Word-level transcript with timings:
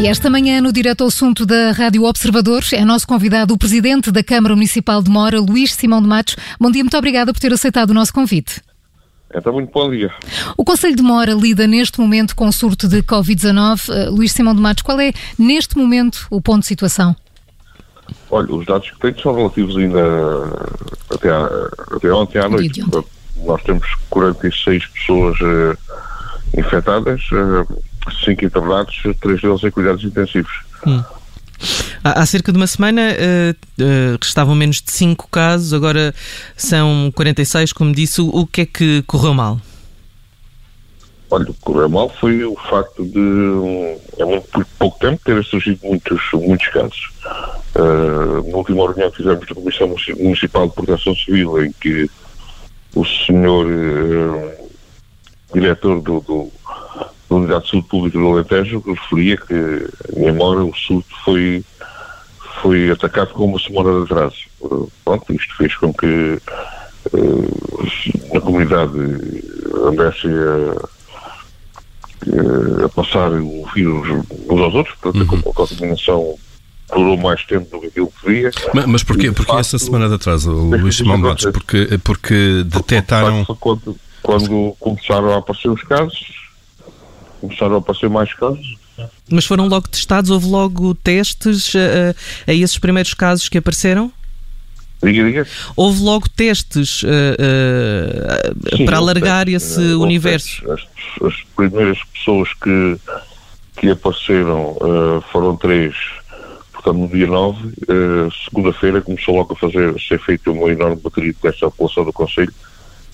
E 0.00 0.06
esta 0.06 0.30
manhã, 0.30 0.62
no 0.62 0.72
direto 0.72 1.02
ao 1.02 1.08
assunto 1.08 1.44
da 1.44 1.72
Rádio 1.72 2.04
Observador, 2.04 2.62
é 2.72 2.82
nosso 2.86 3.06
convidado 3.06 3.52
o 3.52 3.58
Presidente 3.58 4.10
da 4.10 4.24
Câmara 4.24 4.54
Municipal 4.54 5.02
de 5.02 5.10
Mora, 5.10 5.38
Luís 5.38 5.74
Simão 5.74 6.00
de 6.00 6.08
Matos. 6.08 6.36
Bom 6.58 6.70
dia, 6.70 6.82
muito 6.82 6.96
obrigada 6.96 7.34
por 7.34 7.38
ter 7.38 7.52
aceitado 7.52 7.90
o 7.90 7.94
nosso 7.94 8.10
convite. 8.10 8.62
Então, 9.34 9.52
muito 9.52 9.70
bom 9.70 9.90
dia. 9.90 10.10
O 10.56 10.64
Conselho 10.64 10.96
de 10.96 11.02
Mora 11.02 11.34
lida 11.34 11.66
neste 11.66 12.00
momento 12.00 12.34
com 12.34 12.48
o 12.48 12.52
surto 12.52 12.88
de 12.88 13.02
Covid-19. 13.02 13.90
Uh, 13.90 14.10
Luís 14.10 14.32
Simão 14.32 14.54
de 14.54 14.62
Matos, 14.62 14.82
qual 14.82 14.98
é, 14.98 15.12
neste 15.38 15.76
momento, 15.76 16.26
o 16.30 16.40
ponto 16.40 16.60
de 16.60 16.66
situação? 16.66 17.14
Olha, 18.30 18.54
os 18.54 18.64
dados 18.64 18.90
que 18.90 18.98
tenho 19.00 19.20
são 19.20 19.34
relativos 19.34 19.76
ainda 19.76 20.00
até, 21.10 21.28
à, 21.28 21.46
até 21.94 22.10
ontem 22.10 22.38
à 22.38 22.48
noite. 22.48 22.82
Ontem. 22.82 23.04
Nós 23.44 23.62
temos 23.64 23.86
46 24.08 24.86
pessoas 24.86 25.38
uh, 25.42 25.76
infectadas, 26.56 27.20
uh, 27.32 27.89
5 28.24 28.44
internados, 28.44 29.02
3 29.20 29.40
deles 29.40 29.64
em 29.64 29.70
cuidados 29.70 30.04
intensivos. 30.04 30.52
Hum. 30.86 31.02
Há, 32.02 32.24
cerca 32.24 32.50
de 32.50 32.56
uma 32.56 32.66
semana 32.66 33.02
uh, 33.12 33.82
uh, 33.82 34.18
estavam 34.22 34.54
menos 34.54 34.80
de 34.80 34.90
5 34.90 35.28
casos, 35.28 35.74
agora 35.74 36.14
são 36.56 37.12
46, 37.14 37.72
como 37.72 37.92
disse. 37.92 38.22
O, 38.22 38.28
o 38.28 38.46
que 38.46 38.62
é 38.62 38.66
que 38.66 39.02
correu 39.02 39.34
mal? 39.34 39.60
Olha, 41.30 41.44
o 41.44 41.54
que 41.54 41.60
correu 41.60 41.88
mal 41.88 42.08
foi 42.08 42.42
o 42.44 42.56
facto 42.56 43.04
de, 43.04 43.18
um, 43.18 44.00
há 44.20 44.26
muito 44.26 44.66
pouco 44.78 44.98
tempo, 44.98 45.20
terem 45.24 45.42
surgido 45.42 45.78
muitos, 45.84 46.20
muitos 46.32 46.66
casos. 46.68 47.10
Uh, 47.76 48.50
na 48.50 48.56
última 48.56 48.86
reunião 48.86 49.10
que 49.10 49.18
fizemos 49.18 49.46
da 49.46 49.54
Comissão 49.54 49.94
Municipal 50.18 50.68
de 50.68 50.74
Proteção 50.74 51.14
Civil, 51.14 51.64
em 51.64 51.72
que 51.72 52.10
o 52.96 53.04
senhor 53.04 53.66
uh, 53.66 54.70
diretor 55.54 56.00
do, 56.00 56.20
do, 56.20 56.52
da 57.30 57.36
Unidade 57.36 57.64
de 57.64 57.70
Saúde 57.70 57.88
Pública 57.88 58.18
do 58.18 58.28
Alentejo 58.28 58.82
referia 58.84 59.36
que, 59.36 59.88
embora 60.16 60.64
o 60.64 60.74
surto 60.74 61.14
foi, 61.24 61.64
foi 62.60 62.90
atacado 62.90 63.32
com 63.32 63.44
uma 63.44 63.58
semana 63.60 64.04
de 64.04 64.12
atraso. 64.12 64.36
Pronto, 65.04 65.32
isto 65.32 65.56
fez 65.56 65.76
com 65.76 65.94
que 65.94 66.38
uh, 67.12 68.36
a 68.36 68.40
comunidade 68.40 68.92
andasse 69.86 70.26
a, 70.26 70.86
a, 72.84 72.88
passar 72.88 73.30
o 73.32 73.64
vírus 73.72 74.24
uns 74.48 74.60
aos 74.60 74.74
outros, 74.74 74.96
portanto 74.96 75.32
uhum. 75.32 75.50
a 75.50 75.54
contaminação 75.54 76.34
durou 76.92 77.16
mais 77.16 77.44
tempo 77.46 77.70
do 77.70 77.80
que 77.80 77.86
aquilo 77.86 78.08
que 78.08 78.26
devia. 78.26 78.50
Mas, 78.74 78.86
mas 78.86 79.04
porquê, 79.04 79.28
de 79.28 79.36
porquê 79.36 79.52
facto, 79.52 79.60
essa 79.60 79.78
semana 79.78 80.08
de 80.08 80.14
atraso, 80.14 80.50
Luís 80.50 80.96
Simão 80.96 81.16
Matos? 81.16 81.46
Porque, 81.52 81.96
porque 82.02 82.64
detectaram... 82.66 83.44
Quando, 83.60 83.96
quando 84.20 84.74
começaram 84.80 85.32
a 85.32 85.38
aparecer 85.38 85.70
os 85.70 85.82
casos, 85.84 86.39
começaram 87.40 87.76
a 87.76 87.78
aparecer 87.78 88.08
mais 88.08 88.32
casos. 88.34 88.76
Mas 89.30 89.46
foram 89.46 89.66
logo 89.66 89.88
testados? 89.88 90.30
Houve 90.30 90.46
logo 90.46 90.94
testes 90.94 91.72
a, 91.74 92.50
a 92.50 92.54
esses 92.54 92.78
primeiros 92.78 93.14
casos 93.14 93.48
que 93.48 93.58
apareceram? 93.58 94.12
Diga, 95.02 95.24
diga. 95.24 95.46
Houve 95.74 96.02
logo 96.02 96.28
testes 96.28 97.02
uh, 97.02 97.06
uh, 97.06 98.76
Sim, 98.76 98.84
para 98.84 98.98
alargar 98.98 99.46
testes, 99.46 99.78
esse 99.78 99.94
universo? 99.94 100.70
As, 100.70 100.82
as, 101.24 101.34
primeiras 101.56 101.98
pessoas 102.12 102.52
que, 102.52 102.96
que 103.78 103.90
apareceram 103.90 104.72
uh, 104.72 105.24
foram 105.32 105.56
três, 105.56 105.94
portanto, 106.70 106.98
no 106.98 107.08
dia 107.08 107.26
9. 107.26 107.72
Segunda-feira 108.44 109.00
começou 109.00 109.36
logo 109.36 109.54
a 109.54 109.56
fazer, 109.56 109.96
a 109.96 109.98
ser 109.98 110.20
feita 110.20 110.50
uma 110.50 110.68
enorme 110.68 110.96
bateria 110.96 111.32
de 111.32 111.38
testes 111.38 111.62
à 111.62 111.70
população 111.70 112.04
do 112.04 112.12
Conselho 112.12 112.52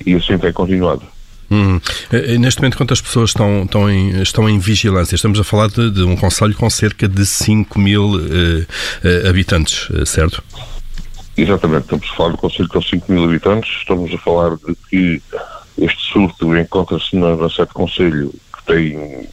e 0.05 0.15
assim 0.15 0.37
tem 0.39 0.53
continuado. 0.53 1.03
Hum. 1.51 1.81
Neste 2.41 2.61
momento, 2.61 2.77
quantas 2.77 3.01
pessoas 3.01 3.31
estão, 3.31 3.63
estão, 3.65 3.91
em, 3.91 4.21
estão 4.23 4.49
em 4.49 4.59
vigilância? 4.59 5.15
Estamos 5.15 5.39
a 5.39 5.45
falar 5.45 5.69
de, 5.69 5.91
de 5.91 6.03
um 6.03 6.17
conselho 6.17 6.55
com 6.55 6.69
cerca 6.69 7.09
de 7.09 7.25
5 7.25 7.79
mil 7.79 8.03
uh, 8.03 8.19
uh, 8.19 9.29
habitantes, 9.29 9.89
certo? 10.07 10.43
Exatamente, 11.37 11.85
estamos 11.85 12.09
a 12.11 12.17
falar 12.17 12.31
do 12.31 12.39
conselho 12.39 12.69
com 12.69 12.83
5 12.83 13.13
mil 13.13 13.25
habitantes, 13.25 13.71
estamos 13.79 14.13
a 14.13 14.19
falar 14.19 14.57
de 14.57 14.75
que 14.89 15.23
este 15.79 16.13
surto 16.13 16.57
encontra-se 16.57 17.15
na, 17.15 17.37
na 17.37 17.51
sede 17.51 17.73
conselho, 17.73 18.33
que 18.57 18.73
tem 18.73 19.29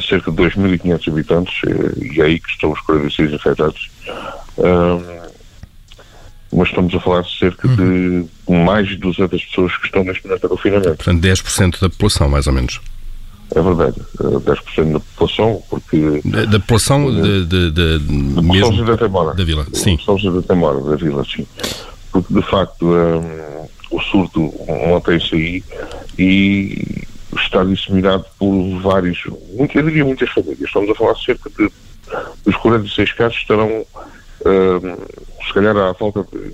cerca 0.00 0.30
de 0.30 0.36
2.500 0.36 1.08
habitantes, 1.08 1.54
e 2.02 2.20
é 2.20 2.24
aí 2.24 2.40
que 2.40 2.50
estão 2.50 2.72
os 2.72 2.80
46 2.80 3.32
infectados. 3.32 3.90
Um, 4.58 5.29
mas 6.52 6.68
estamos 6.68 6.94
a 6.94 7.00
falar 7.00 7.22
de 7.22 7.38
cerca 7.38 7.68
uhum. 7.68 8.26
de 8.46 8.52
mais 8.52 8.88
de 8.88 8.96
200 8.96 9.44
pessoas 9.44 9.76
que 9.76 9.86
estão 9.86 10.04
neste 10.04 10.26
momento 10.26 10.46
a 10.46 10.48
confinamento. 10.48 10.96
Portanto, 10.96 11.22
10% 11.22 11.80
da 11.80 11.90
população, 11.90 12.28
mais 12.28 12.46
ou 12.46 12.52
menos. 12.52 12.80
É 13.54 13.60
verdade, 13.60 13.96
10% 14.16 14.60
eh, 14.78 14.84
da 14.84 15.00
população, 15.00 15.62
porque... 15.68 16.20
Da, 16.24 16.44
da 16.44 16.60
população 16.60 17.10
de, 17.12 17.44
de, 17.46 17.70
de, 17.70 17.98
de 17.98 18.42
mesmo 18.42 18.84
da 18.84 18.96
Temora. 18.96 19.34
Da 19.34 19.44
vila, 19.44 19.66
sim. 19.72 19.98
Da 20.06 20.42
Temora, 20.42 20.80
da 20.80 20.96
vila, 20.96 21.24
sim. 21.24 21.46
Porque, 22.12 22.32
de 22.32 22.42
facto, 22.42 22.86
um, 22.86 23.68
o 23.90 24.00
surto 24.00 24.52
mantém-se 24.88 25.34
aí 25.34 25.64
e 26.18 27.04
está 27.36 27.64
disseminado 27.64 28.24
por 28.38 28.80
vários, 28.80 29.22
eu 29.26 29.82
diria 29.82 30.04
muitas 30.04 30.30
famílias. 30.30 30.60
Estamos 30.60 30.90
a 30.90 30.94
falar 30.94 31.16
cerca 31.16 31.50
de, 31.50 31.70
dos 32.44 32.56
46 32.56 33.12
casos 33.12 33.38
estarão 33.38 33.68
uh, 34.40 35.08
se 35.50 35.54
calhar 35.54 35.76
à 35.76 35.92
falta 35.94 36.24
de 36.32 36.52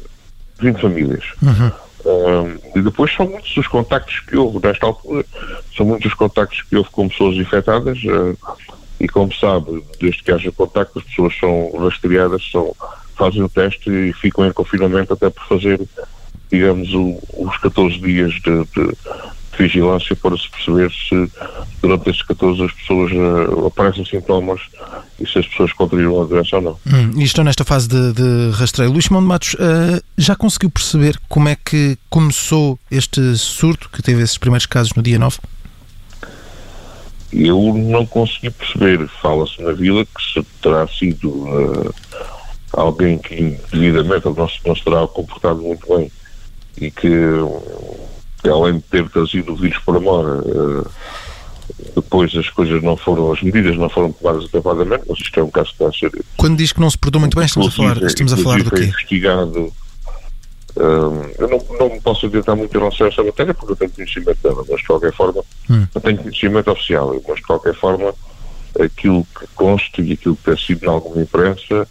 20 0.61 0.81
famílias. 0.81 1.25
Uhum. 1.43 1.71
Uh, 2.05 2.79
e 2.79 2.83
depois 2.83 3.12
são 3.15 3.27
muitos 3.27 3.57
os 3.57 3.67
contactos 3.67 4.21
que 4.21 4.37
houve 4.37 4.65
nesta 4.65 4.87
altura, 4.87 5.25
são 5.77 5.87
muitos 5.87 6.07
os 6.07 6.15
contactos 6.15 6.62
que 6.62 6.77
houve 6.77 6.89
com 6.91 7.09
pessoas 7.09 7.37
infectadas 7.37 7.99
uh, 8.05 8.39
e 9.01 9.09
como 9.09 9.35
sabe, 9.35 9.85
desde 10.01 10.23
que 10.23 10.31
haja 10.31 10.53
contacto 10.53 10.99
as 10.99 11.05
pessoas 11.05 11.37
são 11.39 11.73
rastreadas, 11.79 12.49
são, 12.51 12.75
fazem 13.17 13.43
o 13.43 13.49
teste 13.49 13.91
e 13.91 14.12
ficam 14.12 14.47
em 14.47 14.53
confinamento 14.53 15.12
até 15.12 15.29
por 15.29 15.45
fazer, 15.47 15.81
digamos, 16.51 16.95
o, 16.95 17.19
os 17.39 17.56
14 17.59 17.99
dias 17.99 18.33
de, 18.35 18.65
de 18.65 18.97
vigilância 19.56 20.15
para 20.17 20.37
se 20.37 20.49
perceber 20.50 20.91
se 20.91 21.31
durante 21.81 22.11
esses 22.11 22.22
14 22.22 22.62
as 22.62 22.72
pessoas 22.72 23.12
uh, 23.12 23.67
aparecem 23.67 24.05
sintomas 24.05 24.61
e 25.21 25.27
se 25.27 25.39
as 25.39 25.47
pessoas 25.47 25.72
contraíram 25.72 26.21
a 26.21 26.25
doença 26.25 26.56
ou 26.56 26.62
não. 26.62 26.78
Hum, 26.87 27.12
e 27.17 27.25
estão 27.25 27.44
nesta 27.44 27.65
fase 27.65 27.89
de, 27.89 28.12
de 28.12 28.50
rastreio. 28.56 28.91
Luís 28.91 29.06
Simão 29.06 29.22
de 29.22 29.28
Matos, 29.28 29.55
uh, 29.55 30.03
já 30.17 30.37
conseguiu 30.37 30.71
perceber 30.71 31.19
como 31.28 31.49
é 31.49 31.56
que 31.56 31.97
começou 32.11 32.78
este 32.91 33.37
surto, 33.37 33.89
que 33.91 34.03
teve 34.03 34.22
esses 34.22 34.39
primeiros 34.39 34.67
casos 34.67 34.93
no 34.94 35.03
dia 35.03 35.19
9? 35.19 35.39
Eu 37.33 37.75
não 37.75 38.06
consegui 38.06 38.50
perceber. 38.50 39.09
Fala-se 39.21 39.61
na 39.61 39.73
vila 39.73 40.05
que 40.05 40.43
terá 40.62 40.87
sido 40.87 41.28
uh, 41.28 41.94
alguém 42.73 43.19
que 43.19 43.59
devidamente 43.73 44.27
não 44.27 44.49
se, 44.49 44.59
não 44.67 44.77
se 44.77 44.84
terá 44.84 45.06
comportado 45.06 45.61
muito 45.61 45.87
bem 45.88 46.11
e 46.78 46.91
que 46.91 47.09
além 48.49 48.77
de 48.77 48.83
ter 48.83 49.09
trazido 49.09 49.53
o 49.53 49.57
vírus 49.57 49.79
para 49.79 50.01
Mora, 50.01 50.41
uh, 50.41 50.91
depois 51.95 52.34
as 52.37 52.49
coisas 52.51 52.83
não 52.83 52.97
foram, 52.97 53.33
as 53.33 53.43
medidas 53.43 53.77
não 53.77 53.89
foram 53.89 54.12
tomadas 54.12 54.45
adequadamente, 54.45 55.05
mas 55.09 55.19
isto 55.19 55.41
é 55.41 55.43
um 55.43 55.51
caso 55.51 55.69
que 55.69 55.84
está 55.84 55.89
a 55.89 55.93
ser. 55.93 56.25
Quando 56.37 56.56
diz 56.56 56.73
que 56.73 56.81
não 56.81 56.91
se 56.91 56.99
portou 56.99 57.21
muito 57.21 57.37
bem, 57.37 57.45
estamos 57.45 57.69
a 57.69 57.71
falar, 57.71 58.03
estamos 58.03 58.33
a 58.33 58.37
falar 58.37 58.62
do 58.62 58.71
quê? 58.71 58.85
investigado. 58.85 59.73
Uh, 60.77 61.33
eu 61.39 61.49
não, 61.49 61.79
não 61.79 61.95
me 61.95 62.01
posso 62.03 62.27
adiantar 62.27 62.55
muito 62.55 62.75
em 62.77 62.79
relação 62.79 63.06
a 63.06 63.11
essa 63.11 63.23
matéria 63.23 63.55
porque 63.55 63.73
eu 63.73 63.77
tenho 63.77 63.91
conhecimento 63.93 64.39
dela, 64.43 64.62
mas 64.69 64.81
de 64.81 64.87
qualquer 64.87 65.12
forma, 65.12 65.43
hum. 65.71 65.87
não 65.95 66.03
tenho 66.03 66.19
conhecimento 66.19 66.71
oficial, 66.71 67.23
mas 67.27 67.37
de 67.37 67.43
qualquer 67.43 67.75
forma, 67.75 68.15
aquilo 68.79 69.26
que 69.38 69.47
consta 69.55 70.03
e 70.03 70.12
aquilo 70.12 70.37
que 70.37 70.44
tem 70.44 70.56
sido 70.56 70.85
em 70.85 70.88
alguma 70.88 71.23
imprensa 71.23 71.88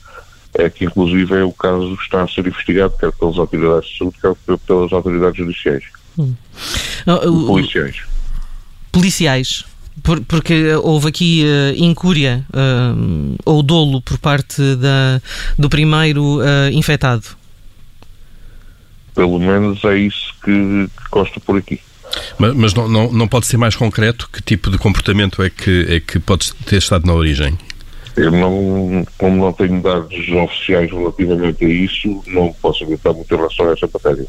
é 0.57 0.69
que, 0.69 0.85
inclusive, 0.85 1.35
é 1.35 1.43
o 1.43 1.51
caso 1.51 1.97
que 1.97 2.03
está 2.03 2.23
a 2.23 2.27
ser 2.27 2.47
investigado, 2.47 2.95
quer 2.97 3.11
pelas 3.11 3.37
autoridades 3.37 3.89
de 3.89 3.97
saúde, 3.97 4.17
quer 4.21 4.57
pelas 4.59 4.93
autoridades 4.93 5.37
judiciais. 5.37 5.83
Hum. 6.17 6.33
Uh, 7.07 7.47
policiais. 7.47 7.97
Policiais. 8.91 9.65
Por, 10.03 10.21
porque 10.21 10.73
houve 10.75 11.07
aqui 11.07 11.43
uh, 11.45 11.83
incúria 11.83 12.45
uh, 12.49 13.35
ou 13.45 13.63
dolo 13.63 14.01
por 14.01 14.17
parte 14.17 14.61
da, 14.75 15.21
do 15.57 15.69
primeiro 15.69 16.39
uh, 16.39 16.69
infectado. 16.71 17.23
Pelo 19.13 19.39
menos 19.39 19.83
é 19.85 19.97
isso 19.97 20.33
que, 20.43 20.51
que 20.51 21.09
consta 21.09 21.39
por 21.39 21.57
aqui. 21.57 21.79
Mas, 22.37 22.53
mas 22.53 22.73
não, 22.73 22.87
não, 22.87 23.11
não 23.11 23.27
pode 23.27 23.47
ser 23.47 23.57
mais 23.57 23.75
concreto? 23.75 24.29
Que 24.31 24.41
tipo 24.41 24.69
de 24.69 24.77
comportamento 24.77 25.41
é 25.41 25.49
que, 25.49 25.85
é 25.89 25.99
que 25.99 26.19
pode 26.19 26.53
ter 26.65 26.77
estado 26.77 27.05
na 27.07 27.13
origem? 27.13 27.57
Eu 28.17 28.31
não, 28.31 29.05
como 29.17 29.35
não 29.37 29.51
tenho 29.51 29.81
dados 29.81 30.29
oficiais 30.29 30.89
relativamente 30.89 31.65
a 31.65 31.67
isso, 31.67 32.23
não 32.27 32.53
posso 32.53 32.83
evitar 32.85 33.11
muito 33.11 33.33
em 33.33 33.37
relação 33.37 33.67
a 33.67 33.73
essa 33.73 33.89
matéria. 33.93 34.25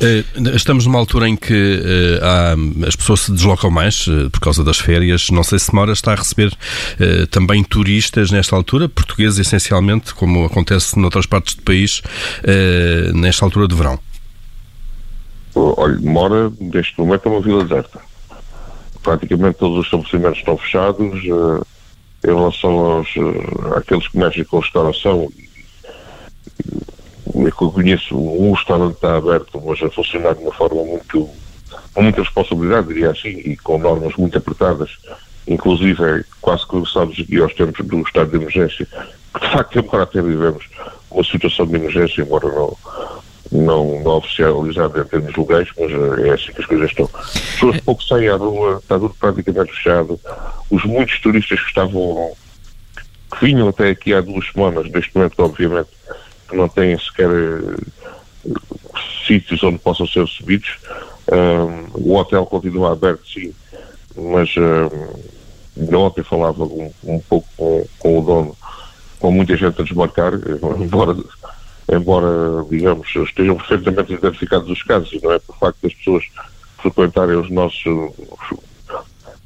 Eh, 0.00 0.24
estamos 0.54 0.86
numa 0.86 0.98
altura 0.98 1.28
em 1.28 1.36
que 1.36 1.52
uh, 1.52 2.24
há, 2.24 2.86
as 2.86 2.96
pessoas 2.96 3.20
se 3.20 3.32
deslocam 3.32 3.70
mais 3.70 4.06
uh, 4.06 4.30
por 4.30 4.40
causa 4.40 4.64
das 4.64 4.78
férias. 4.78 5.28
Não 5.30 5.44
sei 5.44 5.58
se 5.58 5.74
Mora 5.74 5.92
está 5.92 6.12
a 6.12 6.16
receber 6.16 6.56
também 7.30 7.62
turistas 7.62 8.30
nesta 8.30 8.56
altura, 8.56 8.88
portugueses 8.88 9.38
essencialmente, 9.38 10.14
como 10.14 10.44
acontece 10.44 10.98
noutras 10.98 11.26
partes 11.26 11.54
do 11.54 11.62
país, 11.62 12.02
nesta 13.14 13.44
altura 13.44 13.68
de 13.68 13.74
verão. 13.74 13.98
Olha, 15.54 15.98
Mora, 16.00 16.52
neste 16.58 16.98
momento, 16.98 17.28
é 17.28 17.32
uma 17.32 17.40
vila 17.40 17.64
deserta. 17.64 18.00
Praticamente 19.02 19.58
todos 19.58 19.78
os 19.78 19.84
estabelecimentos 19.84 20.38
estão 20.38 20.56
fechados 20.56 21.22
em 22.26 22.34
relação 22.34 22.78
aos, 22.78 23.08
àqueles 23.76 24.08
que 24.08 24.18
mexem 24.18 24.44
com 24.44 24.58
restauração, 24.58 25.30
é 27.46 27.50
que 27.50 27.62
eu 27.62 27.70
conheço, 27.70 28.16
um 28.16 28.52
restaurante 28.52 28.94
está 28.94 29.16
aberto, 29.16 29.62
mas 29.64 29.80
a 29.80 29.90
funcionar 29.90 30.34
de 30.34 30.42
uma 30.42 30.52
forma 30.52 30.82
muito, 30.82 31.28
com 31.94 32.02
muita 32.02 32.22
responsabilidade, 32.22 32.88
diria 32.88 33.12
assim, 33.12 33.28
e 33.28 33.56
com 33.56 33.78
normas 33.78 34.16
muito 34.16 34.36
apertadas, 34.36 34.90
inclusive 35.46 36.02
é 36.02 36.24
quase 36.40 36.66
que 36.66 36.84
sabes 36.92 37.20
aqui 37.20 37.40
aos 37.40 37.54
tempos 37.54 37.86
do 37.86 38.00
estado 38.00 38.30
de 38.30 38.36
emergência, 38.36 38.86
que 39.32 39.40
de 39.40 39.52
facto 39.52 39.78
embora 39.78 40.02
até 40.02 40.20
vivemos 40.20 40.64
uma 41.08 41.22
situação 41.22 41.66
de 41.66 41.76
emergência, 41.76 42.22
embora 42.22 42.48
não, 42.48 42.76
não, 43.50 44.00
não 44.02 44.12
oficializada 44.12 45.00
em 45.00 45.04
termos 45.04 45.36
legais, 45.36 45.68
mas 45.78 46.20
é 46.20 46.30
assim 46.30 46.52
que 46.52 46.60
as 46.60 46.66
coisas 46.66 46.90
estão. 46.90 47.08
As 47.14 47.32
pessoas 47.32 47.80
pouco 47.80 48.02
saem 48.02 48.28
à 48.28 48.36
rua, 48.36 48.78
está 48.82 48.98
tudo 48.98 49.14
praticamente 49.18 49.72
fechado. 49.72 50.20
Os 50.70 50.84
muitos 50.84 51.20
turistas 51.20 51.60
que 51.60 51.68
estavam, 51.68 52.32
que 53.32 53.44
vinham 53.44 53.68
até 53.68 53.90
aqui 53.90 54.12
há 54.14 54.20
duas 54.20 54.46
semanas, 54.50 54.90
neste 54.90 55.14
momento, 55.14 55.34
obviamente, 55.38 55.90
que 56.48 56.56
não 56.56 56.68
têm 56.68 56.98
sequer 56.98 57.30
uh, 57.30 57.76
sítios 59.26 59.62
onde 59.62 59.78
possam 59.78 60.06
ser 60.06 60.24
recebidos. 60.24 60.78
O 61.94 62.14
hotel 62.14 62.46
continua 62.46 62.92
aberto, 62.92 63.28
sim, 63.28 63.52
mas 64.16 64.54
um, 64.56 65.96
ontem 65.96 66.22
falava 66.22 66.64
um, 66.64 66.90
um 67.04 67.18
pouco 67.18 67.48
com, 67.56 67.84
com, 67.98 68.18
o 68.18 68.22
dono, 68.22 68.56
com 69.18 69.32
muita 69.32 69.56
gente 69.56 69.80
a 69.80 69.84
desmarcar, 69.84 70.32
embora, 70.78 71.16
embora 71.90 72.64
digamos, 72.68 73.08
estejam 73.14 73.56
perfeitamente 73.56 74.14
identificados 74.14 74.68
os 74.70 74.82
casos, 74.82 75.12
e 75.12 75.20
não 75.22 75.32
é? 75.32 75.38
Por 75.38 75.56
facto 75.58 75.78
das 75.82 75.94
pessoas 75.94 76.24
frequentarem 76.78 77.36
os 77.36 77.50
nossos, 77.50 78.12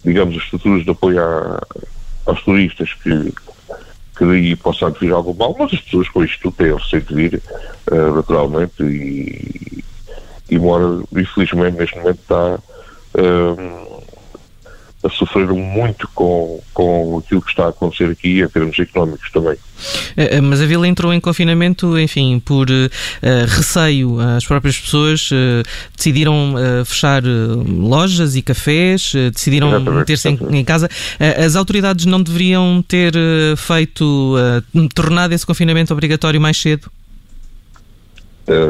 digamos, 0.05 0.37
as 0.37 0.43
estruturas 0.43 0.85
de 0.85 0.91
apoio 0.91 1.23
a, 1.23 1.61
aos 2.27 2.43
turistas 2.43 2.93
que, 2.95 3.33
que 4.17 4.25
daí 4.25 4.57
possa 4.57 4.91
vir 4.91 5.13
algo 5.13 5.35
mal, 5.35 5.55
mas 5.59 5.73
as 5.73 5.81
pessoas 5.81 6.09
com 6.09 6.25
isto 6.25 6.51
têm 6.53 6.75
receio 6.75 7.03
de 7.03 7.15
vir, 7.15 7.43
uh, 7.91 8.15
naturalmente, 8.15 8.83
e, 8.83 9.85
e 10.51 10.59
mora, 10.59 11.03
infelizmente, 11.13 11.79
neste 11.79 11.97
momento 11.99 12.21
está 12.21 12.55
uh, 12.55 13.90
a 15.03 15.09
sofrer 15.09 15.49
muito 15.49 16.09
com, 16.15 16.61
com 16.75 17.23
aquilo 17.25 17.41
que 17.41 17.51
está 17.51 17.65
a 17.65 17.69
acontecer 17.71 18.11
aqui 18.11 18.43
em 18.43 18.49
termos 18.49 18.79
económicos 18.79 19.31
também. 19.31 19.57
Eh, 20.15 20.37
eh, 20.37 20.41
mas 20.43 20.61
a 20.61 20.67
vila 20.67 20.87
entrou 20.87 21.13
em 21.13 21.21
confinamento, 21.21 21.99
enfim, 21.99 22.39
por 22.39 22.69
uh, 22.71 22.91
receio. 23.49 24.21
As 24.21 24.45
próprias 24.45 24.79
pessoas 24.79 25.31
uh, 25.31 25.63
decidiram 25.97 26.55
uh, 26.55 26.85
fechar 26.85 27.23
lojas 27.25 28.37
e 28.37 28.43
cafés, 28.43 29.13
decidiram 29.33 29.81
meter-se 29.81 30.29
em, 30.29 30.39
em, 30.51 30.65
casa. 30.65 30.89
as 31.19 31.57
autoridades 31.57 32.05
não 32.05 32.23
deveriam 32.23 32.85
ter 32.87 33.15
feito, 33.57 34.37
tornado 34.95 35.35
esse 35.35 35.47
confinamento 35.47 35.93
obrigatório 35.93 36.41
mais 36.41 36.57
cedo? 36.57 36.91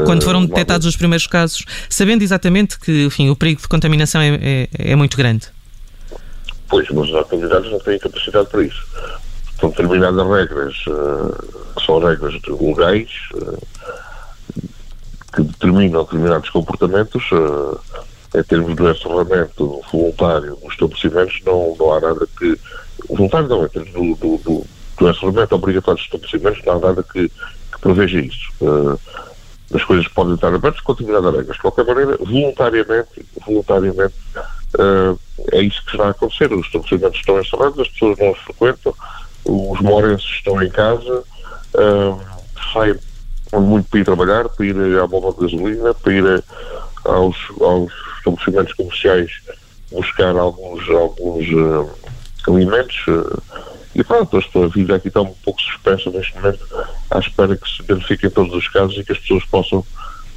Quando 0.04 0.22
foram 0.22 0.44
detectados 0.44 0.86
os 0.86 0.96
primeiros 0.96 1.26
casos, 1.26 1.64
sabendo 1.88 2.22
exatamente 2.22 2.78
que 2.78 3.04
enfim, 3.04 3.30
o 3.30 3.36
perigo 3.36 3.62
de 3.62 3.68
contaminação 3.68 4.20
é, 4.20 4.38
é, 4.42 4.68
é 4.92 4.96
muito 4.96 5.16
grande. 5.16 5.46
Pois, 6.70 6.88
mas 6.90 7.08
as 7.08 7.14
autoridades 7.16 7.70
não 7.70 7.80
têm 7.80 7.98
capacidade 7.98 8.48
para 8.48 8.62
isso 8.62 8.86
são 9.60 9.68
determinadas 9.68 10.26
regras, 10.26 10.74
que 11.76 11.84
são 11.84 11.98
regras 11.98 12.34
legais, 12.48 13.10
uh, 13.34 13.66
que 15.34 15.42
determinam 15.42 16.02
determinados 16.04 16.48
comportamentos. 16.50 17.30
Uh, 17.30 17.78
em 18.32 18.44
termos 18.44 18.76
do 18.76 18.88
encerramento 18.88 19.80
voluntário 19.90 20.56
nos 20.62 20.72
estabelecimentos, 20.72 21.40
não, 21.44 21.74
não 21.76 21.92
há 21.92 22.00
nada 22.00 22.26
que. 22.38 22.56
Voluntário 23.08 23.48
não, 23.48 23.64
em 23.64 23.68
termos 23.68 23.92
do, 23.92 24.14
do, 24.14 24.38
do, 24.38 24.66
do 24.98 25.10
encerramento 25.10 25.54
obrigatório 25.56 25.98
dos 25.98 26.04
estabelecimentos, 26.04 26.64
não 26.64 26.74
há 26.74 26.78
nada 26.78 27.02
que, 27.02 27.28
que 27.28 27.80
preveja 27.80 28.20
isso. 28.20 28.52
as 29.74 29.82
coisas 29.82 30.06
podem 30.06 30.34
estar 30.34 30.54
abertas 30.54 30.80
com 30.80 30.92
determinadas 30.92 31.34
regras. 31.34 31.56
De 31.56 31.62
qualquer 31.62 31.84
maneira, 31.84 32.16
voluntariamente, 32.18 33.26
voluntariamente 33.44 34.14
é 35.52 35.62
isso 35.62 35.82
que 35.84 36.00
a 36.00 36.10
acontecer. 36.10 36.52
Os 36.52 36.66
estabelecimentos 36.66 37.18
estão 37.18 37.40
encerrados, 37.40 37.78
as 37.78 37.88
pessoas 37.88 38.18
não 38.18 38.30
os 38.32 38.38
frequentam, 38.38 38.94
os 39.44 39.80
morenses 39.80 40.26
estão 40.26 40.62
em 40.62 40.70
casa, 40.70 41.24
uh, 41.74 42.20
saem 42.72 42.96
muito 43.52 43.88
para 43.88 44.00
ir 44.00 44.04
trabalhar, 44.04 44.48
para 44.48 44.66
ir 44.66 44.98
à 44.98 45.06
bomba 45.06 45.32
de 45.32 45.40
gasolina, 45.40 45.94
para 45.94 46.12
ir 46.12 46.44
aos, 47.04 47.36
aos 47.60 47.92
estabelecimentos 48.18 48.72
comerciais 48.74 49.30
buscar 49.90 50.36
alguns, 50.36 50.88
alguns 50.88 51.46
uh, 51.48 51.90
alimentos. 52.46 52.96
Uh, 53.08 53.42
e 53.94 54.04
pronto, 54.04 54.36
a 54.36 54.66
vida 54.68 54.94
aqui 54.94 55.08
está 55.08 55.20
um 55.20 55.34
pouco 55.44 55.60
suspensa 55.60 56.10
neste 56.10 56.34
momento, 56.36 56.64
à 57.10 57.18
espera 57.18 57.56
que 57.56 57.68
se 57.68 57.82
verifiquem 57.82 58.30
todos 58.30 58.54
os 58.54 58.68
casos 58.68 58.96
e 58.96 59.04
que 59.04 59.12
as 59.12 59.18
pessoas 59.18 59.44
possam 59.46 59.84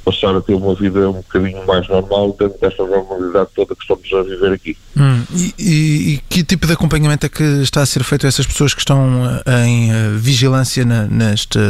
passar 0.04 0.36
a 0.36 0.40
ter 0.40 0.54
uma 0.54 0.74
vida 0.74 1.08
um 1.08 1.14
bocadinho 1.14 1.66
mais 1.66 1.88
normal 1.88 2.36
dentro 2.38 2.58
desta 2.60 2.84
normalidade 2.86 3.48
toda 3.54 3.74
que 3.74 3.82
estamos 3.82 4.12
a 4.12 4.22
viver 4.22 4.52
aqui. 4.52 4.76
Hum, 4.96 5.24
e, 5.32 5.54
e, 5.58 6.14
e, 6.14 6.18
que 6.28 6.44
tipo 6.44 6.66
de 6.66 6.74
acompanhamento 6.74 7.26
é 7.26 7.28
que 7.28 7.42
está 7.62 7.80
a 7.80 7.86
ser 7.86 8.04
feito 8.04 8.26
a 8.26 8.28
essas 8.28 8.46
pessoas 8.46 8.74
que 8.74 8.80
estão 8.80 9.24
eh, 9.46 9.66
em 9.66 9.90
uh, 9.90 10.18
vigilância 10.18 10.84
na, 10.84 11.06
nesta, 11.06 11.60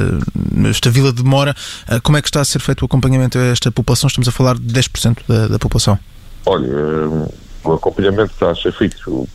nesta 0.52 0.90
vila 0.90 1.12
de 1.12 1.22
Mora? 1.22 1.54
Uh, 1.88 2.00
como 2.02 2.18
é 2.18 2.22
que 2.22 2.28
está 2.28 2.40
a 2.40 2.44
ser 2.44 2.58
feito 2.58 2.82
o 2.82 2.86
acompanhamento 2.86 3.38
a 3.38 3.44
esta 3.44 3.70
população? 3.70 4.08
Estamos 4.08 4.28
a 4.28 4.32
falar 4.32 4.56
de 4.58 4.72
10% 4.72 5.18
da, 5.28 5.48
da 5.48 5.58
população. 5.58 5.98
Olha, 6.46 6.68
o 7.62 7.72
acompanhamento 7.72 8.32
está 8.32 8.50
a 8.50 8.54
ser 8.54 8.72
feito 8.72 9.28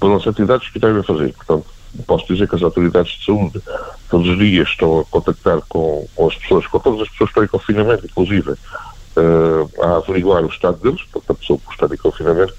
pelas 0.00 0.26
entidades 0.26 0.68
que 0.68 0.78
devem 0.78 1.02
fazer, 1.02 1.32
portanto, 1.32 1.66
posso 2.06 2.26
dizer 2.32 2.48
que 2.48 2.54
as 2.54 2.62
autoridades 2.62 3.12
de 3.12 3.24
saúde 3.24 3.60
todos 4.08 4.28
os 4.28 4.38
dias 4.38 4.68
estão 4.68 5.00
a 5.00 5.04
contactar 5.04 5.60
com, 5.68 6.06
com 6.14 6.28
as 6.28 6.34
pessoas, 6.36 6.66
com 6.66 6.78
todas 6.78 7.02
as 7.02 7.08
pessoas 7.08 7.30
que 7.30 7.40
estão 7.40 7.44
em 7.44 7.48
confinamento, 7.48 8.06
inclusive, 8.06 8.50
uh, 8.50 9.82
a 9.82 9.96
averiguar 9.96 10.44
o 10.44 10.48
estado 10.48 10.78
deles, 10.78 11.02
portanto, 11.12 11.30
a 11.30 11.34
pessoa 11.34 11.58
que 11.58 11.72
está 11.72 11.86
em 11.86 11.98
confinamento, 11.98 12.54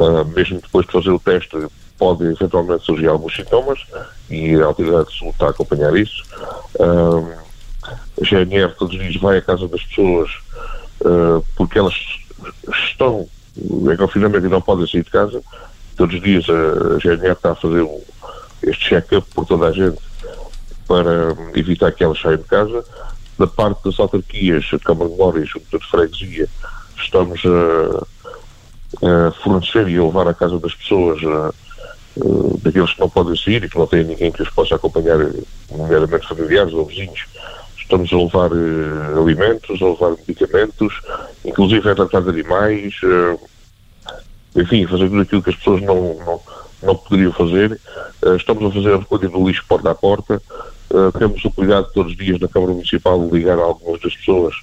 uh, 0.00 0.24
mesmo 0.26 0.60
depois 0.60 0.86
de 0.86 0.92
fazer 0.92 1.10
o 1.10 1.18
teste, 1.18 1.56
pode 1.98 2.24
eventualmente 2.24 2.84
surgir 2.84 3.08
alguns 3.08 3.34
sintomas 3.34 3.80
e 4.30 4.54
a 4.54 4.66
autoridade 4.66 5.10
de 5.10 5.18
saúde 5.18 5.32
está 5.32 5.46
a 5.46 5.50
acompanhar 5.50 5.96
isso. 5.96 6.22
Uh, 6.78 7.32
a 8.20 8.24
GNR 8.24 8.74
todos 8.74 8.94
os 8.94 9.00
dias 9.00 9.16
vai 9.16 9.38
à 9.38 9.42
casa 9.42 9.66
das 9.66 9.82
pessoas 9.82 10.30
uh, 11.00 11.44
porque 11.56 11.78
elas 11.78 11.94
estão 12.72 13.28
em 13.56 13.96
confinamento 13.96 14.46
e 14.46 14.48
não 14.48 14.60
podem 14.60 14.86
sair 14.86 15.02
de 15.02 15.10
casa. 15.10 15.42
Todos 15.96 16.14
os 16.14 16.22
dias 16.22 16.46
a 16.48 16.98
GNR 16.98 17.32
está 17.32 17.50
a 17.50 17.54
fazer 17.56 17.82
um, 17.82 18.00
este 18.62 18.90
check-up 18.90 19.26
por 19.34 19.44
toda 19.44 19.66
a 19.66 19.72
gente 19.72 19.98
para 20.88 21.36
evitar 21.54 21.92
que 21.92 22.02
elas 22.02 22.18
saiam 22.18 22.38
de 22.38 22.44
casa. 22.44 22.82
Da 23.38 23.46
parte 23.46 23.84
das 23.84 24.00
autarquias, 24.00 24.68
a 24.72 24.78
Câmara 24.80 25.08
de 25.08 25.12
Memória 25.16 25.40
e 25.40 25.46
Junta 25.46 25.78
de 25.78 25.86
Freguesia, 25.86 26.48
estamos 26.96 27.40
a, 27.44 29.26
a, 29.28 29.30
fornecer 29.30 29.88
e 29.88 29.96
a 29.96 30.02
levar 30.02 30.26
à 30.26 30.34
casa 30.34 30.58
das 30.58 30.74
pessoas, 30.74 31.22
a, 31.22 31.48
a, 31.48 31.52
daqueles 32.62 32.94
que 32.94 33.00
não 33.00 33.08
podem 33.08 33.36
sair 33.36 33.62
e 33.62 33.68
que 33.68 33.78
não 33.78 33.86
têm 33.86 34.02
ninguém 34.02 34.32
que 34.32 34.42
os 34.42 34.50
possa 34.50 34.74
acompanhar, 34.74 35.18
nomeadamente 35.70 36.26
familiares 36.26 36.72
ou 36.72 36.86
vizinhos. 36.86 37.26
Estamos 37.78 38.12
a 38.12 38.16
levar 38.16 38.50
uh, 38.52 39.22
alimentos, 39.22 39.80
a 39.80 39.86
levar 39.86 40.10
medicamentos, 40.26 41.00
inclusive 41.44 41.88
a 41.90 41.94
tratar 41.94 42.22
de 42.22 42.30
animais, 42.30 42.94
uh, 43.04 43.40
enfim, 44.56 44.84
fazer 44.86 45.08
tudo 45.08 45.20
aquilo 45.20 45.42
que 45.42 45.50
as 45.50 45.56
pessoas 45.56 45.80
não, 45.82 46.14
não 46.16 46.40
não 46.82 46.96
poderiam 46.96 47.32
fazer. 47.32 47.80
Uh, 48.22 48.36
estamos 48.36 48.64
a 48.64 48.74
fazer 48.74 48.94
a 48.94 48.98
recolha 48.98 49.28
do 49.28 49.46
lixo 49.46 49.64
porta 49.68 49.90
a 49.90 49.94
porta. 49.94 50.42
Uh, 50.90 51.12
temos 51.18 51.44
o 51.44 51.50
cuidado 51.50 51.90
todos 51.92 52.12
os 52.12 52.18
dias 52.18 52.40
na 52.40 52.48
Câmara 52.48 52.72
Municipal 52.72 53.22
de 53.22 53.30
ligar 53.30 53.58
a 53.58 53.62
algumas 53.62 54.00
das 54.00 54.16
pessoas 54.16 54.54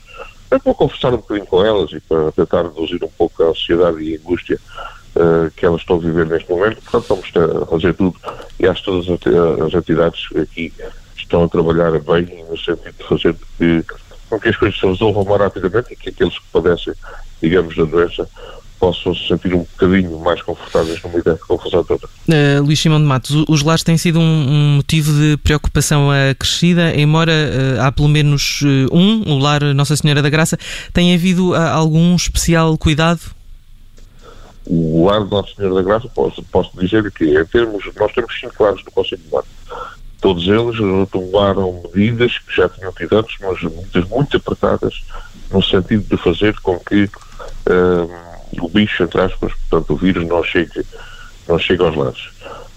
é 0.51 0.59
para 0.59 0.73
conversar 0.73 1.13
um 1.13 1.17
bocadinho 1.17 1.45
com 1.45 1.63
elas 1.63 1.91
e 1.91 1.99
para 1.99 2.31
tentar 2.31 2.63
reduzir 2.63 3.03
um 3.03 3.09
pouco 3.09 3.43
a 3.43 3.47
ansiedade 3.47 4.01
e 4.01 4.15
a 4.15 4.19
angústia 4.19 4.59
uh, 5.15 5.51
que 5.55 5.65
elas 5.65 5.81
estão 5.81 5.97
a 5.97 5.99
viver 5.99 6.25
neste 6.25 6.49
momento. 6.49 6.81
Portanto, 6.81 7.25
estamos 7.25 7.61
a 7.61 7.65
fazer 7.65 7.93
tudo 7.93 8.15
e 8.59 8.67
acho 8.67 8.83
que 8.83 8.85
todas 8.85 9.07
as 9.67 9.73
entidades 9.73 10.27
aqui 10.35 10.73
estão 11.15 11.43
a 11.43 11.49
trabalhar 11.49 11.91
bem 11.99 12.45
no 12.49 12.57
sentido 12.57 12.95
de 12.97 13.03
fazer 13.03 13.35
que, 13.57 13.85
com 14.29 14.39
que 14.39 14.49
as 14.49 14.55
coisas 14.55 14.79
se 14.79 14.85
resolvam 14.85 15.25
mais 15.25 15.41
rapidamente 15.41 15.93
e 15.93 15.95
que 15.95 16.09
aqueles 16.09 16.37
que 16.37 16.45
padecem, 16.51 16.93
digamos, 17.41 17.75
da 17.75 17.83
doença 17.83 18.29
possam 18.79 19.13
se 19.15 19.27
sentir 19.27 19.53
um 19.53 19.59
bocadinho 19.59 20.19
mais 20.19 20.41
confortáveis 20.41 21.01
no 21.03 21.09
meio 21.09 21.23
da 21.23 21.35
confusão 21.37 21.83
toda. 21.83 22.07
Uh, 22.27 22.63
Luís 22.63 22.79
Simão 22.79 22.99
de 22.99 23.05
Matos, 23.05 23.45
os 23.47 23.63
lares 23.63 23.83
têm 23.83 23.97
sido 23.97 24.19
um, 24.19 24.23
um 24.23 24.75
motivo 24.77 25.11
de 25.13 25.37
preocupação 25.37 26.09
acrescida, 26.11 26.95
embora 26.95 27.31
uh, 27.31 27.81
há 27.81 27.91
pelo 27.91 28.07
menos 28.07 28.61
uh, 28.61 28.95
um, 28.95 29.33
o 29.33 29.39
lar 29.39 29.61
Nossa 29.73 29.95
Senhora 29.95 30.21
da 30.21 30.29
Graça, 30.29 30.57
tem 30.93 31.13
havido 31.13 31.51
uh, 31.51 31.55
algum 31.55 32.15
especial 32.15 32.77
cuidado? 32.77 33.21
O 34.65 35.05
lar 35.05 35.25
Nossa 35.25 35.53
Senhora 35.55 35.75
da 35.75 35.81
Graça, 35.81 36.07
posso, 36.09 36.43
posso 36.43 36.71
dizer 36.79 37.11
que 37.11 37.25
em 37.39 37.45
termos, 37.45 37.83
nós 37.99 38.11
temos 38.13 38.39
cinco 38.39 38.63
lares 38.63 38.83
no 38.83 38.91
Conselho 38.91 39.21
de 39.21 39.31
Mar. 39.31 39.43
Todos 40.21 40.47
eles 40.47 40.77
tomaram 41.11 41.83
medidas 41.93 42.39
que 42.39 42.55
já 42.55 42.67
tinham 42.67 42.91
tido 42.93 43.19
antes, 43.19 43.35
mas 43.39 43.61
medidas 43.61 44.09
muito 44.09 44.37
apertadas, 44.37 45.03
no 45.51 45.61
sentido 45.61 46.03
de 46.09 46.17
fazer 46.17 46.59
com 46.61 46.79
que 46.79 47.07
o 48.59 48.69
bicho, 48.69 49.03
entre 49.03 49.21
aspas, 49.21 49.53
portanto, 49.53 49.93
o 49.93 49.97
vírus 49.97 50.27
não 50.27 50.43
chegue, 50.43 50.85
não 51.47 51.59
chegue 51.59 51.83
aos 51.83 51.95
lares. 51.95 52.29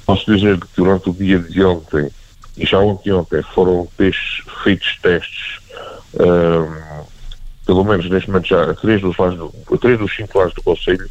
Posso 0.05 0.35
dizer 0.35 0.59
que 0.59 0.67
durante 0.77 1.11
o 1.11 1.13
dia 1.13 1.39
de 1.39 1.63
ontem, 1.65 2.11
e 2.57 2.67
já 2.67 2.79
ontem 2.79 3.13
ontem, 3.13 3.43
foram 3.55 3.89
feitos 3.97 4.99
testes, 5.03 5.59
um, 6.15 7.05
pelo 7.67 7.85
menos 7.85 8.09
neste 8.09 8.31
momento 8.31 8.49
já 8.49 8.71
a 8.71 8.75
três 8.75 9.01
dos, 9.01 9.17
lares 9.17 9.37
do, 9.37 9.53
três 9.79 9.99
dos 9.99 10.15
cinco 10.15 10.39
lares 10.39 10.55
do 10.55 10.63
Conselho, 10.63 11.09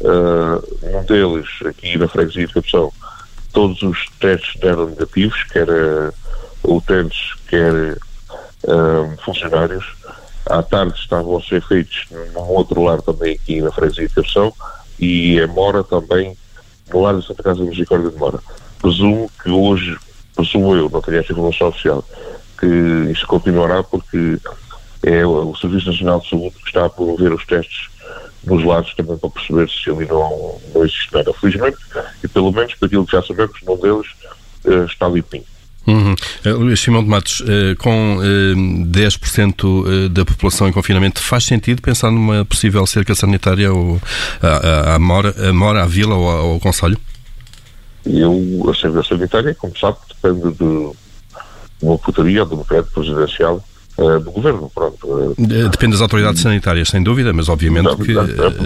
uh, 0.00 0.98
um 0.98 1.04
deles 1.04 1.48
aqui 1.64 1.96
na 1.96 2.08
freguesia 2.08 2.46
de 2.46 2.52
Capção, 2.52 2.92
todos 3.52 3.80
os 3.82 4.06
testes 4.18 4.60
deram 4.60 4.86
negativos, 4.86 5.44
quer 5.44 5.68
uh, 5.68 6.12
utentes, 6.64 7.34
quer 7.48 7.72
uh, 7.72 9.16
funcionários. 9.24 9.84
À 10.46 10.62
tarde 10.62 10.98
estavam 10.98 11.36
a 11.36 11.42
ser 11.42 11.62
feitos 11.62 12.06
num 12.10 12.40
outro 12.40 12.82
lar 12.82 13.00
também 13.00 13.34
aqui 13.34 13.60
na 13.60 13.70
freguesia 13.70 14.08
de 14.08 14.14
Capção 14.14 14.52
e 14.98 15.38
em 15.38 15.46
Mora 15.46 15.84
também, 15.84 16.36
no 16.92 17.00
lar 17.00 17.14
da 17.14 17.22
Santa 17.22 17.42
Casa 17.42 17.62
de 17.62 17.68
Misericórdia 17.68 18.10
de 18.10 18.16
Mora. 18.16 18.38
Presumo 18.80 19.30
que 19.42 19.50
hoje, 19.50 19.96
presumo 20.34 20.74
eu, 20.74 20.90
não 20.90 21.00
tenho 21.00 21.18
essa 21.18 21.32
informação 21.32 21.68
oficial, 21.68 22.04
que 22.58 22.66
isso 23.10 23.26
continuará 23.26 23.82
porque 23.82 24.38
é 25.02 25.26
o 25.26 25.54
Serviço 25.56 25.90
Nacional 25.90 26.20
de 26.20 26.28
Saúde 26.28 26.56
que 26.58 26.66
está 26.66 26.86
a 26.86 26.90
promover 26.90 27.32
os 27.32 27.44
testes 27.44 27.88
nos 28.44 28.64
lados 28.64 28.94
também 28.94 29.16
para 29.16 29.30
perceber 29.30 29.68
se 29.68 29.90
ali 29.90 30.06
não, 30.06 30.60
não 30.74 30.84
existe 30.84 31.12
nada. 31.12 31.32
Felizmente, 31.34 31.78
e 32.22 32.28
pelo 32.28 32.52
menos 32.52 32.74
por 32.74 32.86
aquilo 32.86 33.06
que 33.06 33.12
já 33.12 33.22
sabemos, 33.22 33.56
um 33.66 33.76
deles 33.76 34.06
uh, 34.64 34.84
está 34.84 35.08
limpinho. 35.08 35.44
Uhum. 35.86 36.14
Uh, 36.46 36.58
Luís 36.58 36.80
Simão 36.80 37.02
de 37.02 37.08
Matos, 37.08 37.40
uh, 37.40 37.76
com 37.78 38.16
uh, 38.16 38.84
10% 38.86 40.08
da 40.08 40.24
população 40.24 40.68
em 40.68 40.72
confinamento, 40.72 41.20
faz 41.20 41.44
sentido 41.44 41.82
pensar 41.82 42.10
numa 42.10 42.44
possível 42.44 42.86
cerca 42.86 43.14
sanitária 43.14 43.72
ou 43.72 44.00
à, 44.40 44.98
Mora, 44.98 45.34
a 45.48 45.52
Mora, 45.52 45.82
à 45.82 45.86
Vila 45.86 46.14
ou 46.14 46.28
ao, 46.28 46.50
ao 46.52 46.60
Conselho? 46.60 46.98
Eu, 48.04 48.64
a 48.68 48.74
cerca 48.74 49.02
sanitária, 49.02 49.54
como 49.54 49.76
sabe, 49.78 49.96
depende 50.08 50.56
de 50.56 50.90
uma 51.80 51.98
putaria 51.98 52.42
ou 52.42 52.48
de 52.48 52.54
um 52.54 52.58
decreto 52.58 52.90
presidencial 52.92 53.64
do 53.96 54.30
governo. 54.32 54.70
Pronto. 54.74 55.34
Depende 55.38 55.92
das 55.92 56.00
autoridades 56.00 56.40
sanitárias, 56.40 56.88
sem 56.88 57.02
dúvida, 57.02 57.32
mas 57.32 57.48
obviamente 57.48 57.84
não, 57.84 57.96
que. 57.96 58.12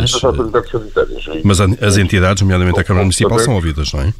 as 0.00 0.24
autoridades 0.24 0.70
sanitárias. 0.70 1.24
Mas 1.42 1.60
as 1.60 1.98
entidades, 1.98 2.42
nomeadamente 2.42 2.80
a 2.80 2.84
Câmara 2.84 3.04
Municipal, 3.04 3.38
são 3.38 3.54
ouvidas, 3.54 3.92
não 3.92 4.00
é? 4.00 4.14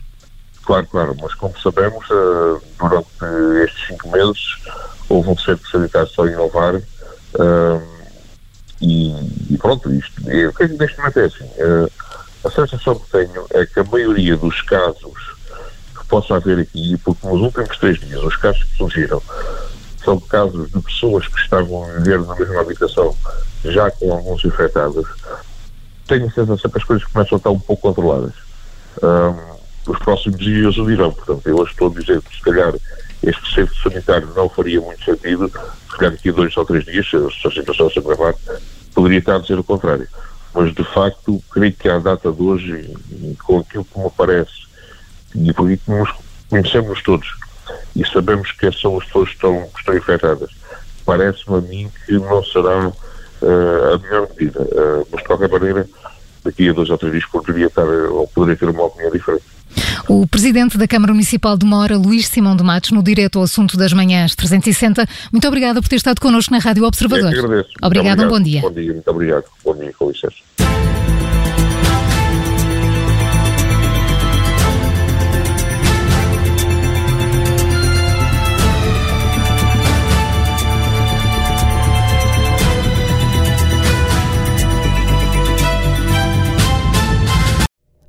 Claro, 0.67 0.87
claro, 0.89 1.17
mas 1.23 1.33
como 1.35 1.59
sabemos, 1.61 2.05
uh, 2.11 2.61
durante 2.79 3.65
estes 3.65 3.87
cinco 3.87 4.11
meses 4.11 4.57
houve 5.09 5.31
um 5.31 5.39
centro 5.39 5.71
sanitário 5.71 6.09
só 6.09 6.27
em 6.27 6.33
Inovar 6.33 6.83
e, 8.81 9.55
e, 9.55 9.59
pronto, 9.59 9.91
isto, 9.93 10.21
o 10.21 10.25
que 10.25 10.65
é 10.65 10.69
que 10.69 10.75
neste 10.75 10.99
momento 10.99 11.21
é 11.21 11.25
assim? 11.25 11.49
a 12.45 12.51
sensação 12.51 12.95
que 12.97 13.11
tenho 13.11 13.47
é 13.51 13.65
que 13.65 13.81
a 13.81 13.85
maioria 13.85 14.37
dos 14.37 14.61
casos 14.63 15.35
que 15.99 16.07
possa 16.07 16.37
haver 16.37 16.61
aqui, 16.61 16.97
porque 16.99 17.27
nos 17.27 17.41
últimos 17.41 17.77
três 17.79 17.99
dias 17.99 18.23
os 18.23 18.37
casos 18.37 18.63
que 18.65 18.77
surgiram 18.77 19.23
são 20.05 20.21
casos 20.21 20.71
de 20.71 20.81
pessoas 20.81 21.27
que 21.27 21.41
estavam 21.41 21.85
a 21.85 21.93
viver 21.99 22.21
na 22.21 22.35
mesma 22.37 22.61
habitação, 22.61 23.17
já 23.65 23.91
com 23.91 24.13
alguns 24.13 24.45
infectados, 24.45 25.05
tenho 26.07 26.27
a 26.27 26.31
sensação 26.31 26.71
que 26.71 26.79
as 26.79 26.85
coisas 26.85 27.05
começam 27.09 27.37
a 27.37 27.39
estar 27.39 27.51
um 27.51 27.59
pouco 27.59 27.83
controladas. 27.83 28.35
Um, 29.03 29.56
os 29.87 29.99
próximos 29.99 30.39
dias 30.39 30.77
o 30.79 30.87
dirão, 30.87 31.13
portanto, 31.13 31.47
eu 31.47 31.57
hoje 31.57 31.71
estou 31.73 31.89
a 31.89 32.01
dizer 32.01 32.21
que 32.23 32.37
se 32.37 32.43
calhar 32.43 32.75
este 33.23 33.55
centro 33.55 33.75
sanitário 33.83 34.29
não 34.35 34.49
faria 34.49 34.81
muito 34.81 35.05
sentido, 35.05 35.49
se 35.91 35.97
calhar 35.97 36.13
daqui 36.13 36.29
a 36.29 36.33
dois 36.33 36.57
ou 36.57 36.65
três 36.65 36.85
dias, 36.85 37.09
se 37.09 37.17
a 37.17 37.51
situação 37.51 37.91
se 37.91 37.99
agravar, 37.99 38.35
poderia 38.95 39.19
estar 39.19 39.37
a 39.37 39.39
dizer 39.39 39.59
o 39.59 39.65
contrário. 39.65 40.09
Mas, 40.55 40.73
de 40.75 40.85
facto, 40.85 41.43
creio 41.51 41.73
que 41.73 41.89
à 41.89 41.99
data 41.99 42.33
de 42.33 42.43
hoje, 42.43 42.95
com 43.45 43.59
aquilo 43.59 43.85
que 43.85 43.99
me 43.99 44.11
parece, 44.17 44.67
e 45.35 45.53
por 45.53 45.71
isso 45.71 45.83
nos 45.91 46.11
conhecemos 46.49 47.03
todos, 47.03 47.29
e 47.95 48.07
sabemos 48.07 48.53
que 48.53 48.71
são 48.73 48.97
as 48.97 49.05
pessoas 49.05 49.29
que 49.29 49.35
estão, 49.35 49.69
que 49.69 49.81
estão 49.81 49.97
infectadas. 49.97 50.51
Parece-me 51.05 51.59
a 51.59 51.61
mim 51.61 51.91
que 52.05 52.13
não 52.13 52.43
será 52.45 52.89
uh, 52.89 53.95
a 53.95 53.99
melhor 53.99 54.29
medida, 54.31 54.63
uh, 54.63 55.07
mas 55.11 55.21
de 55.21 55.27
qualquer 55.27 55.49
maneira, 55.49 55.87
daqui 56.47 56.69
a 56.69 56.73
dois 56.73 56.89
ou 56.89 56.99
três 56.99 57.13
dias 57.13 57.27
poderia, 57.27 57.67
estar, 57.67 57.85
ou 57.85 58.27
poderia 58.29 58.57
ter 58.57 58.69
uma 58.69 58.85
opinião 58.85 59.11
diferente. 59.11 59.45
O 60.09 60.27
presidente 60.27 60.79
da 60.79 60.87
Câmara 60.87 61.13
Municipal 61.13 61.57
de 61.57 61.67
Mora, 61.67 61.99
Luís 61.99 62.29
Simão 62.29 62.57
de 62.57 62.63
Matos, 62.63 62.93
no 62.93 63.03
direto 63.03 63.39
ao 63.39 63.45
assunto 63.45 63.77
das 63.77 63.93
manhãs 63.93 64.35
360. 64.35 65.07
Muito 65.33 65.47
obrigada 65.49 65.83
por 65.83 65.89
ter 65.89 65.97
estado 65.97 66.21
connosco 66.21 66.53
na 66.53 66.59
Rádio 66.59 66.85
Observador. 66.85 67.35
É 67.35 67.39
agradeço. 67.39 67.71
Obrigado, 67.83 68.25
um 68.25 68.29
bom 68.29 68.41
dia. 68.41 68.61
Bom 68.61 68.73
dia, 68.73 68.93
muito 68.93 69.11
obrigado. 69.11 69.45
Bom 69.65 69.75
dia, 69.75 69.93
com 69.99 70.09
licença. 70.09 70.37